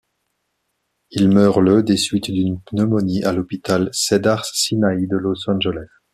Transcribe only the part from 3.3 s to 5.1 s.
l'hôpital Cedars-Sinaï